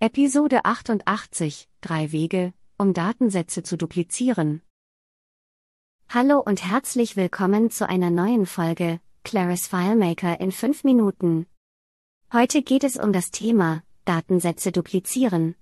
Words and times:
Episode 0.00 0.64
88 0.64 1.68
Drei 1.80 2.12
Wege, 2.12 2.54
um 2.76 2.94
Datensätze 2.94 3.64
zu 3.64 3.76
duplizieren. 3.76 4.62
Hallo 6.08 6.38
und 6.38 6.64
herzlich 6.64 7.16
willkommen 7.16 7.72
zu 7.72 7.88
einer 7.88 8.08
neuen 8.08 8.46
Folge 8.46 9.00
Claris 9.24 9.66
FileMaker 9.66 10.40
in 10.40 10.52
5 10.52 10.84
Minuten. 10.84 11.46
Heute 12.32 12.62
geht 12.62 12.84
es 12.84 12.96
um 12.96 13.12
das 13.12 13.32
Thema 13.32 13.82
Datensätze 14.04 14.70
duplizieren. 14.70 15.56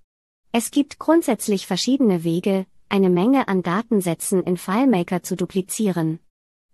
Es 0.52 0.70
gibt 0.70 0.98
grundsätzlich 0.98 1.66
verschiedene 1.66 2.22
Wege, 2.22 2.66
eine 2.90 3.08
Menge 3.08 3.48
an 3.48 3.62
Datensätzen 3.62 4.42
in 4.42 4.58
FileMaker 4.58 5.22
zu 5.22 5.36
duplizieren. 5.36 6.18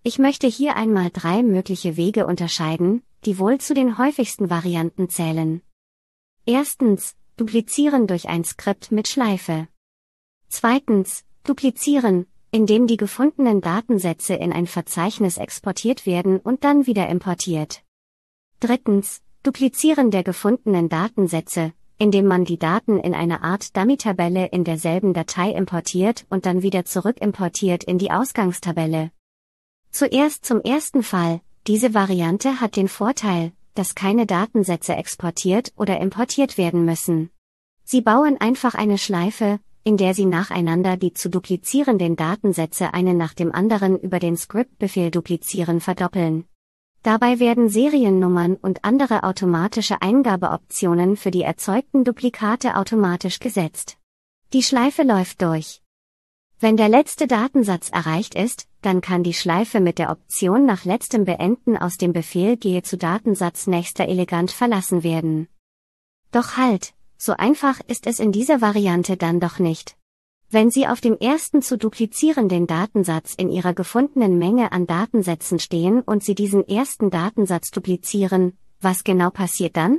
Ich 0.03 0.19
möchte 0.19 0.49
hier 0.49 0.75
einmal 0.75 1.11
drei 1.13 1.45
mögliche 1.45 1.97
Wege 1.97 2.27
unterscheiden, 2.27 3.05
die 3.25 3.39
wohl 3.39 3.59
zu 3.59 3.73
den 3.73 3.99
häufigsten 3.99 4.51
Varianten 4.51 5.09
zählen. 5.09 5.63
Erstens, 6.45 7.15
duplizieren 7.37 8.07
durch 8.07 8.29
ein 8.29 8.45
Skript 8.45 8.93
mit 8.93 9.09
Schleife. 9.09 9.69
Zweitens, 10.49 11.25
duplizieren, 11.45 12.27
indem 12.51 12.87
die 12.87 12.99
gefundenen 12.99 13.61
Datensätze 13.61 14.35
in 14.35 14.53
ein 14.53 14.67
Verzeichnis 14.67 15.39
exportiert 15.39 16.05
werden 16.05 16.39
und 16.39 16.65
dann 16.65 16.87
wieder 16.87 17.09
importiert. 17.09 17.83
Drittens, 18.61 19.23
duplizieren 19.43 20.11
der 20.11 20.23
gefundenen 20.23 20.89
Datensätze, 20.89 21.73
indem 21.99 22.27
man 22.27 22.45
die 22.45 22.59
Daten 22.59 22.99
in 22.99 23.15
eine 23.15 23.43
Art 23.43 23.77
Dummy-Tabelle 23.77 24.47
in 24.47 24.65
derselben 24.65 25.15
Datei 25.15 25.51
importiert 25.53 26.27
und 26.29 26.47
dann 26.47 26.63
wieder 26.63 26.85
zurückimportiert 26.85 27.85
in 27.85 27.99
die 27.99 28.11
Ausgangstabelle. 28.11 29.11
Zuerst 29.91 30.45
zum 30.45 30.61
ersten 30.61 31.03
Fall, 31.03 31.41
diese 31.67 31.95
Variante 31.95 32.61
hat 32.61 32.77
den 32.77 32.89
Vorteil, 32.89 33.53
dass 33.75 33.95
keine 33.95 34.27
Datensätze 34.27 34.95
exportiert 34.95 35.73
oder 35.77 36.01
importiert 36.01 36.59
werden 36.59 36.85
müssen. 36.85 37.31
Sie 37.85 38.01
bauen 38.01 38.41
einfach 38.41 38.75
eine 38.75 38.99
Schleife, 38.99 39.61
in 39.85 39.97
der 39.97 40.15
Sie 40.15 40.27
nacheinander 40.27 40.97
die 40.97 41.13
zu 41.13 41.29
duplizierenden 41.29 42.17
Datensätze 42.17 42.95
einen 42.95 43.17
nach 43.17 43.35
dem 43.35 43.53
anderen 43.53 43.99
über 43.99 44.19
den 44.19 44.37
Script-Befehl 44.37 45.11
duplizieren 45.11 45.81
verdoppeln. 45.81 46.45
Dabei 47.03 47.41
werden 47.41 47.69
Seriennummern 47.69 48.55
und 48.55 48.85
andere 48.85 49.25
automatische 49.25 50.01
Eingabeoptionen 50.01 51.17
für 51.17 51.33
die 51.33 51.43
erzeugten 51.43 52.05
Duplikate 52.05 52.77
automatisch 52.77 53.41
gesetzt. 53.41 53.99
Die 54.53 54.63
Schleife 54.63 55.03
läuft 55.03 55.43
durch. 55.43 55.82
Wenn 56.63 56.77
der 56.77 56.89
letzte 56.89 57.27
Datensatz 57.27 57.89
erreicht 57.89 58.37
ist, 58.37 58.69
dann 58.83 59.01
kann 59.01 59.25
die 59.25 59.35
Schleife 59.35 59.81
mit 59.81 59.99
der 59.99 60.11
Option 60.11 60.65
nach 60.65 60.85
letztem 60.85 61.25
Beenden 61.25 61.77
aus 61.77 61.97
dem 61.97 62.13
Befehl 62.13 62.57
Gehe 62.57 62.85
zu 62.85 62.97
Datensatz 62.97 63.67
nächster 63.67 64.07
elegant 64.07 64.53
verlassen 64.53 65.03
werden. 65.03 65.49
Doch 66.31 66.57
halt, 66.57 66.95
so 67.19 67.33
einfach 67.33 67.81
ist 67.89 68.07
es 68.07 68.21
in 68.21 68.31
dieser 68.31 68.61
Variante 68.61 69.17
dann 69.17 69.41
doch 69.41 69.59
nicht. 69.59 69.97
Wenn 70.51 70.71
Sie 70.71 70.87
auf 70.87 71.01
dem 71.01 71.19
ersten 71.19 71.63
zu 71.63 71.77
duplizierenden 71.77 72.69
Datensatz 72.69 73.35
in 73.35 73.51
Ihrer 73.51 73.75
gefundenen 73.75 74.39
Menge 74.39 74.71
an 74.71 74.87
Datensätzen 74.87 75.59
stehen 75.59 76.01
und 76.03 76.23
Sie 76.23 76.37
diesen 76.37 76.69
ersten 76.69 77.11
Datensatz 77.11 77.73
duplizieren, 77.73 78.57
was 78.81 79.03
genau 79.03 79.31
passiert 79.31 79.77
dann? 79.77 79.99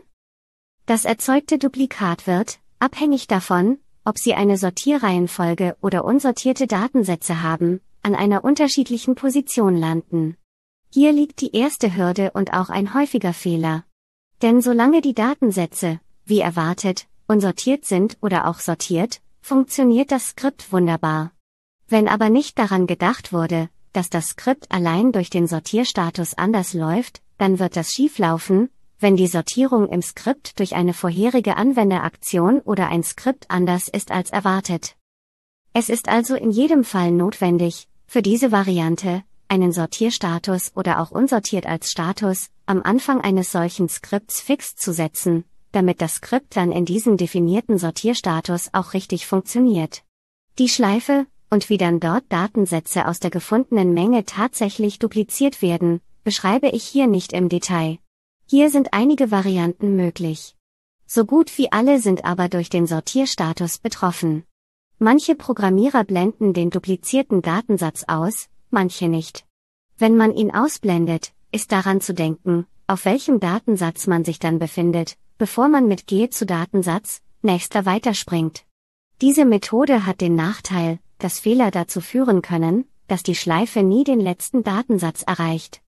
Das 0.86 1.04
erzeugte 1.04 1.58
Duplikat 1.58 2.26
wird, 2.26 2.60
abhängig 2.80 3.28
davon, 3.28 3.80
ob 4.06 4.18
Sie 4.18 4.34
eine 4.34 4.58
Sortierreihenfolge 4.58 5.78
oder 5.82 6.06
unsortierte 6.06 6.68
Datensätze 6.68 7.42
haben, 7.42 7.82
an 8.02 8.16
einer 8.16 8.44
unterschiedlichen 8.44 9.16
Position 9.16 9.78
landen. 9.78 10.38
Hier 10.90 11.12
liegt 11.12 11.42
die 11.42 11.56
erste 11.56 11.96
Hürde 11.96 12.32
und 12.34 12.54
auch 12.54 12.70
ein 12.70 12.94
häufiger 12.94 13.34
Fehler. 13.34 13.86
Denn 14.42 14.62
solange 14.62 15.02
die 15.02 15.14
Datensätze, 15.14 16.00
wie 16.26 16.40
erwartet, 16.40 17.08
unsortiert 17.28 17.86
sind 17.86 18.18
oder 18.22 18.48
auch 18.48 18.60
sortiert, 18.60 19.22
funktioniert 19.42 20.12
das 20.12 20.28
Skript 20.28 20.72
wunderbar. 20.72 21.32
Wenn 21.88 22.08
aber 22.08 22.30
nicht 22.30 22.60
daran 22.60 22.88
gedacht 22.88 23.34
wurde, 23.34 23.70
dass 23.94 24.10
das 24.10 24.30
Skript 24.30 24.72
allein 24.72 25.12
durch 25.12 25.30
den 25.30 25.48
Sortierstatus 25.48 26.34
anders 26.34 26.74
läuft, 26.74 27.22
dann 27.38 27.60
wird 27.60 27.76
das 27.76 27.92
schieflaufen, 27.92 28.70
wenn 29.04 29.18
die 29.18 29.28
Sortierung 29.28 29.90
im 29.90 30.02
Skript 30.02 30.60
durch 30.60 30.74
eine 30.76 30.94
vorherige 30.94 31.58
Anwenderaktion 31.58 32.62
oder 32.62 32.88
ein 32.88 33.04
Skript 33.04 33.46
anders 33.50 33.90
ist 33.90 34.10
als 34.10 34.32
erwartet. 34.32 34.96
Es 35.74 35.90
ist 35.90 36.08
also 36.08 36.36
in 36.36 36.50
jedem 36.50 36.84
Fall 36.84 37.12
notwendig, 37.12 37.88
für 38.08 38.22
diese 38.22 38.52
Variante, 38.52 39.24
einen 39.50 39.72
Sortierstatus 39.72 40.72
oder 40.76 41.02
auch 41.02 41.12
unsortiert 41.12 41.66
als 41.66 41.92
Status, 41.92 42.50
am 42.66 42.82
Anfang 42.82 43.20
eines 43.22 43.52
solchen 43.52 43.90
Skripts 43.90 44.40
fix 44.40 44.76
zu 44.76 44.94
setzen, 44.94 45.44
damit 45.74 46.02
das 46.02 46.16
Skript 46.16 46.56
dann 46.56 46.72
in 46.72 46.86
diesem 46.86 47.18
definierten 47.18 47.78
Sortierstatus 47.78 48.70
auch 48.72 48.94
richtig 48.94 49.28
funktioniert. 49.28 50.04
Die 50.60 50.70
Schleife, 50.70 51.28
und 51.50 51.70
wie 51.70 51.78
dann 51.78 52.00
dort 52.00 52.24
Datensätze 52.30 53.08
aus 53.08 53.20
der 53.20 53.32
gefundenen 53.32 53.94
Menge 53.94 54.26
tatsächlich 54.26 54.98
dupliziert 54.98 55.62
werden, 55.62 56.00
beschreibe 56.24 56.70
ich 56.70 56.84
hier 56.84 57.08
nicht 57.08 57.34
im 57.34 57.50
Detail. 57.50 58.00
Hier 58.56 58.70
sind 58.70 58.90
einige 58.94 59.32
Varianten 59.32 59.96
möglich. 59.96 60.56
So 61.08 61.26
gut 61.26 61.58
wie 61.58 61.72
alle 61.72 62.00
sind 62.00 62.24
aber 62.24 62.50
durch 62.50 62.70
den 62.70 62.86
Sortierstatus 62.86 63.80
betroffen. 63.80 64.44
Manche 65.00 65.34
Programmierer 65.34 66.04
blenden 66.04 66.54
den 66.54 66.70
duplizierten 66.70 67.42
Datensatz 67.42 68.04
aus, 68.08 68.50
manche 68.70 69.08
nicht. 69.08 69.44
Wenn 69.98 70.16
man 70.18 70.36
ihn 70.36 70.54
ausblendet, 70.54 71.32
ist 71.52 71.72
daran 71.72 72.00
zu 72.00 72.14
denken, 72.14 72.68
auf 72.86 73.06
welchem 73.06 73.40
Datensatz 73.40 74.06
man 74.06 74.24
sich 74.24 74.38
dann 74.38 74.60
befindet, 74.60 75.18
bevor 75.40 75.68
man 75.68 75.88
mit 75.88 76.06
G 76.06 76.30
zu 76.30 76.46
Datensatz, 76.46 77.24
nächster 77.42 77.88
weiterspringt. 77.88 78.66
Diese 79.20 79.46
Methode 79.46 80.06
hat 80.06 80.22
den 80.22 80.36
Nachteil, 80.36 81.00
dass 81.18 81.40
Fehler 81.40 81.72
dazu 81.72 82.02
führen 82.02 82.44
können, 82.44 82.86
dass 83.08 83.24
die 83.24 83.34
Schleife 83.34 83.82
nie 83.82 84.04
den 84.04 84.20
letzten 84.20 84.64
Datensatz 84.64 85.24
erreicht. 85.24 85.82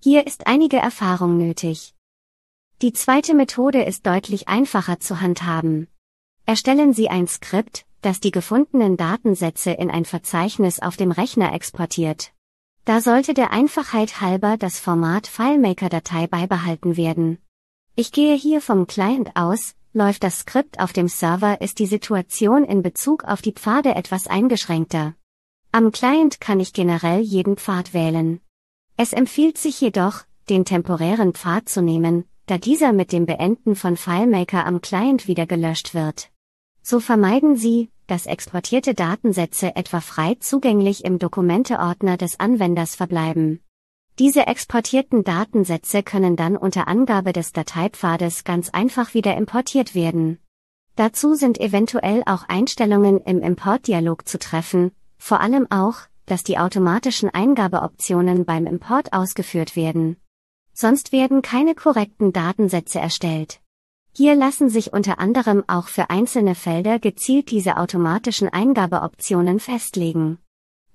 Hier 0.00 0.26
ist 0.26 0.46
einige 0.46 0.76
Erfahrung 0.76 1.38
nötig. 1.38 1.94
Die 2.82 2.94
zweite 2.94 3.34
Methode 3.34 3.82
ist 3.82 4.06
deutlich 4.06 4.48
einfacher 4.48 5.00
zu 5.00 5.20
handhaben. 5.20 5.86
Erstellen 6.46 6.94
Sie 6.94 7.10
ein 7.10 7.28
Skript, 7.28 7.84
das 8.00 8.20
die 8.20 8.30
gefundenen 8.30 8.96
Datensätze 8.96 9.70
in 9.72 9.90
ein 9.90 10.06
Verzeichnis 10.06 10.80
auf 10.80 10.96
dem 10.96 11.10
Rechner 11.10 11.52
exportiert. 11.52 12.32
Da 12.86 13.02
sollte 13.02 13.34
der 13.34 13.52
Einfachheit 13.52 14.22
halber 14.22 14.56
das 14.56 14.80
Format 14.80 15.26
FileMaker-Datei 15.26 16.26
beibehalten 16.26 16.96
werden. 16.96 17.36
Ich 17.96 18.12
gehe 18.12 18.34
hier 18.34 18.62
vom 18.62 18.86
Client 18.86 19.32
aus, 19.34 19.74
läuft 19.92 20.24
das 20.24 20.38
Skript 20.38 20.80
auf 20.80 20.94
dem 20.94 21.08
Server 21.08 21.60
ist 21.60 21.80
die 21.80 21.86
Situation 21.86 22.64
in 22.64 22.80
Bezug 22.80 23.24
auf 23.24 23.42
die 23.42 23.52
Pfade 23.52 23.94
etwas 23.94 24.26
eingeschränkter. 24.26 25.14
Am 25.70 25.92
Client 25.92 26.40
kann 26.40 26.60
ich 26.60 26.72
generell 26.72 27.20
jeden 27.20 27.58
Pfad 27.58 27.92
wählen. 27.92 28.40
Es 28.96 29.12
empfiehlt 29.12 29.58
sich 29.58 29.78
jedoch, 29.82 30.22
den 30.48 30.64
temporären 30.64 31.34
Pfad 31.34 31.68
zu 31.68 31.82
nehmen, 31.82 32.24
da 32.50 32.58
dieser 32.58 32.92
mit 32.92 33.12
dem 33.12 33.26
Beenden 33.26 33.76
von 33.76 33.96
FileMaker 33.96 34.66
am 34.66 34.80
Client 34.80 35.28
wieder 35.28 35.46
gelöscht 35.46 35.94
wird. 35.94 36.30
So 36.82 36.98
vermeiden 36.98 37.56
Sie, 37.56 37.90
dass 38.08 38.26
exportierte 38.26 38.92
Datensätze 38.92 39.76
etwa 39.76 40.00
frei 40.00 40.36
zugänglich 40.40 41.04
im 41.04 41.20
Dokumenteordner 41.20 42.16
des 42.16 42.40
Anwenders 42.40 42.96
verbleiben. 42.96 43.60
Diese 44.18 44.48
exportierten 44.48 45.22
Datensätze 45.22 46.02
können 46.02 46.34
dann 46.34 46.56
unter 46.56 46.88
Angabe 46.88 47.32
des 47.32 47.52
Dateipfades 47.52 48.42
ganz 48.42 48.68
einfach 48.70 49.14
wieder 49.14 49.36
importiert 49.36 49.94
werden. 49.94 50.38
Dazu 50.96 51.34
sind 51.34 51.60
eventuell 51.60 52.24
auch 52.26 52.48
Einstellungen 52.48 53.20
im 53.20 53.42
Importdialog 53.42 54.26
zu 54.26 54.40
treffen, 54.40 54.90
vor 55.18 55.40
allem 55.40 55.68
auch, 55.70 56.00
dass 56.26 56.42
die 56.42 56.58
automatischen 56.58 57.30
Eingabeoptionen 57.30 58.44
beim 58.44 58.66
Import 58.66 59.12
ausgeführt 59.12 59.76
werden 59.76 60.19
sonst 60.80 61.12
werden 61.12 61.42
keine 61.42 61.74
korrekten 61.74 62.32
Datensätze 62.32 62.98
erstellt. 62.98 63.60
Hier 64.12 64.34
lassen 64.34 64.70
sich 64.70 64.92
unter 64.92 65.20
anderem 65.20 65.62
auch 65.68 65.86
für 65.86 66.10
einzelne 66.10 66.54
Felder 66.54 66.98
gezielt 66.98 67.50
diese 67.50 67.76
automatischen 67.76 68.48
Eingabeoptionen 68.48 69.60
festlegen. 69.60 70.38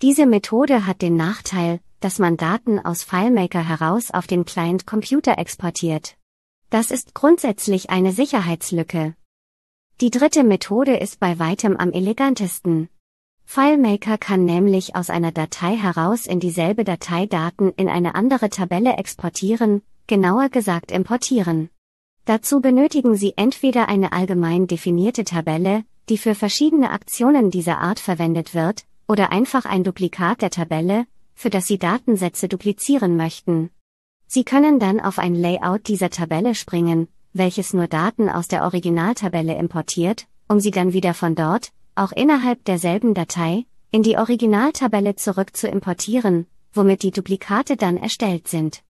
Diese 0.01 0.25
Methode 0.25 0.85
hat 0.85 1.01
den 1.01 1.15
Nachteil, 1.15 1.79
dass 2.01 2.19
man 2.19 2.35
Daten 2.35 2.79
aus 2.79 3.03
FileMaker 3.03 3.63
heraus 3.65 4.11
auf 4.11 4.27
den 4.27 4.43
Client-Computer 4.43 5.37
exportiert. 5.37 6.17
Das 6.69 6.91
ist 6.91 7.13
grundsätzlich 7.13 7.89
eine 7.89 8.11
Sicherheitslücke. 8.11 9.15
Die 10.01 10.09
dritte 10.09 10.43
Methode 10.43 10.97
ist 10.97 11.19
bei 11.19 11.39
weitem 11.39 11.77
am 11.77 11.91
elegantesten. 11.91 12.89
FileMaker 13.45 14.17
kann 14.17 14.43
nämlich 14.43 14.95
aus 14.95 15.09
einer 15.09 15.31
Datei 15.31 15.75
heraus 15.75 16.25
in 16.25 16.39
dieselbe 16.39 16.83
Datei 16.83 17.25
Daten 17.25 17.71
in 17.77 17.87
eine 17.87 18.15
andere 18.15 18.49
Tabelle 18.49 18.97
exportieren, 18.97 19.81
genauer 20.07 20.49
gesagt 20.49 20.91
importieren. 20.91 21.69
Dazu 22.25 22.59
benötigen 22.59 23.15
Sie 23.15 23.33
entweder 23.37 23.87
eine 23.87 24.11
allgemein 24.11 24.67
definierte 24.67 25.23
Tabelle, 25.23 25.85
die 26.09 26.17
für 26.17 26.35
verschiedene 26.35 26.89
Aktionen 26.89 27.51
dieser 27.51 27.79
Art 27.79 27.99
verwendet 27.99 28.53
wird, 28.53 28.83
oder 29.07 29.31
einfach 29.31 29.65
ein 29.65 29.83
Duplikat 29.83 30.41
der 30.41 30.49
Tabelle, 30.49 31.05
für 31.35 31.49
das 31.49 31.67
Sie 31.67 31.77
Datensätze 31.77 32.47
duplizieren 32.47 33.15
möchten. 33.15 33.69
Sie 34.27 34.43
können 34.43 34.79
dann 34.79 34.99
auf 34.99 35.19
ein 35.19 35.35
Layout 35.35 35.87
dieser 35.87 36.09
Tabelle 36.09 36.55
springen, 36.55 37.07
welches 37.31 37.73
nur 37.73 37.87
Daten 37.87 38.29
aus 38.29 38.47
der 38.47 38.63
Originaltabelle 38.63 39.55
importiert, 39.55 40.25
um 40.47 40.59
sie 40.59 40.71
dann 40.71 40.93
wieder 40.93 41.13
von 41.13 41.35
dort, 41.35 41.71
auch 41.95 42.11
innerhalb 42.11 42.63
derselben 42.65 43.13
Datei, 43.13 43.65
in 43.91 44.03
die 44.03 44.17
Originaltabelle 44.17 45.15
zurück 45.15 45.55
zu 45.55 45.67
importieren, 45.67 46.47
womit 46.73 47.03
die 47.03 47.11
Duplikate 47.11 47.77
dann 47.77 47.97
erstellt 47.97 48.47
sind. 48.47 48.83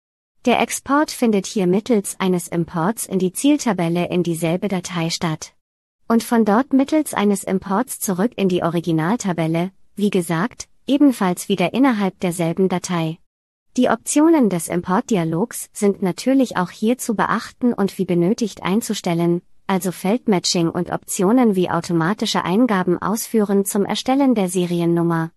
Der 0.44 0.60
Export 0.60 1.10
findet 1.10 1.46
hier 1.46 1.66
mittels 1.66 2.18
eines 2.18 2.48
Imports 2.48 3.06
in 3.06 3.18
die 3.18 3.32
Zieltabelle 3.32 4.08
in 4.08 4.22
dieselbe 4.22 4.68
Datei 4.68 5.10
statt. 5.10 5.54
Und 6.08 6.24
von 6.24 6.44
dort 6.44 6.72
mittels 6.72 7.14
eines 7.14 7.44
Imports 7.44 8.00
zurück 8.00 8.32
in 8.36 8.48
die 8.48 8.62
Originaltabelle, 8.62 9.70
wie 9.94 10.10
gesagt, 10.10 10.68
ebenfalls 10.86 11.48
wieder 11.48 11.74
innerhalb 11.74 12.18
derselben 12.20 12.68
Datei. 12.68 13.18
Die 13.76 13.88
Optionen 13.88 14.50
des 14.50 14.68
Importdialogs 14.68 15.70
sind 15.72 16.02
natürlich 16.02 16.56
auch 16.56 16.70
hier 16.70 16.98
zu 16.98 17.14
beachten 17.14 17.72
und 17.72 17.96
wie 17.96 18.04
benötigt 18.04 18.62
einzustellen, 18.62 19.42
also 19.66 19.92
Feldmatching 19.92 20.68
und 20.68 20.90
Optionen 20.90 21.56
wie 21.56 21.70
automatische 21.70 22.44
Eingaben 22.44 23.00
ausführen 23.00 23.64
zum 23.64 23.84
Erstellen 23.84 24.34
der 24.34 24.48
Seriennummer. 24.48 25.30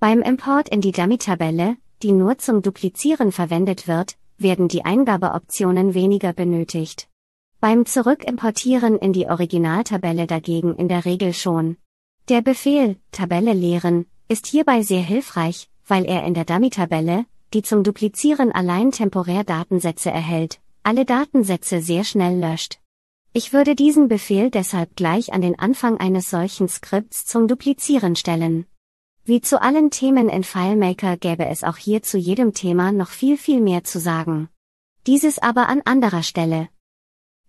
Beim 0.00 0.22
Import 0.22 0.68
in 0.68 0.80
die 0.80 0.92
Dummy-Tabelle, 0.92 1.76
die 2.02 2.12
nur 2.12 2.38
zum 2.38 2.62
Duplizieren 2.62 3.30
verwendet 3.30 3.86
wird, 3.86 4.16
werden 4.36 4.68
die 4.68 4.84
Eingabeoptionen 4.84 5.94
weniger 5.94 6.32
benötigt. 6.32 7.08
Beim 7.60 7.86
Zurückimportieren 7.86 8.98
in 8.98 9.12
die 9.12 9.28
Originaltabelle 9.28 10.26
dagegen 10.26 10.74
in 10.74 10.88
der 10.88 11.04
Regel 11.04 11.32
schon. 11.32 11.76
Der 12.28 12.42
Befehl 12.42 12.96
Tabelle 13.12 13.52
leeren 13.52 14.06
ist 14.26 14.46
hierbei 14.46 14.82
sehr 14.82 15.02
hilfreich, 15.02 15.68
weil 15.86 16.04
er 16.04 16.24
in 16.24 16.34
der 16.34 16.44
Dummy-Tabelle, 16.44 17.26
die 17.54 17.62
zum 17.62 17.84
Duplizieren 17.84 18.50
allein 18.50 18.90
temporär 18.90 19.44
Datensätze 19.44 20.10
erhält, 20.10 20.60
alle 20.82 21.04
Datensätze 21.04 21.80
sehr 21.80 22.02
schnell 22.02 22.40
löscht. 22.40 22.81
Ich 23.34 23.54
würde 23.54 23.74
diesen 23.74 24.08
Befehl 24.08 24.50
deshalb 24.50 24.94
gleich 24.94 25.32
an 25.32 25.40
den 25.40 25.58
Anfang 25.58 25.96
eines 25.96 26.28
solchen 26.28 26.68
Skripts 26.68 27.24
zum 27.24 27.48
Duplizieren 27.48 28.14
stellen. 28.14 28.66
Wie 29.24 29.40
zu 29.40 29.62
allen 29.62 29.90
Themen 29.90 30.28
in 30.28 30.44
FileMaker 30.44 31.16
gäbe 31.16 31.46
es 31.46 31.64
auch 31.64 31.78
hier 31.78 32.02
zu 32.02 32.18
jedem 32.18 32.52
Thema 32.52 32.92
noch 32.92 33.08
viel 33.08 33.38
viel 33.38 33.62
mehr 33.62 33.84
zu 33.84 34.00
sagen. 34.00 34.50
Dieses 35.06 35.38
aber 35.38 35.68
an 35.68 35.80
anderer 35.86 36.22
Stelle. 36.22 36.68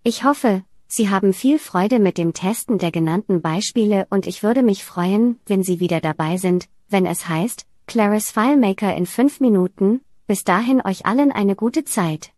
Ich 0.03 0.23
hoffe, 0.23 0.63
Sie 0.87 1.09
haben 1.09 1.33
viel 1.33 1.59
Freude 1.59 1.99
mit 1.99 2.17
dem 2.17 2.33
Testen 2.33 2.77
der 2.77 2.91
genannten 2.91 3.41
Beispiele 3.41 4.07
und 4.09 4.25
ich 4.25 4.41
würde 4.41 4.63
mich 4.63 4.85
freuen, 4.85 5.39
wenn 5.47 5.63
Sie 5.63 5.81
wieder 5.81 5.99
dabei 5.99 6.37
sind, 6.37 6.69
wenn 6.87 7.05
es 7.05 7.27
heißt, 7.27 7.65
Claris 7.87 8.31
FileMaker 8.31 8.95
in 8.95 9.05
5 9.05 9.41
Minuten, 9.41 10.01
bis 10.27 10.45
dahin 10.45 10.81
euch 10.85 11.05
allen 11.05 11.31
eine 11.31 11.55
gute 11.55 11.83
Zeit. 11.83 12.32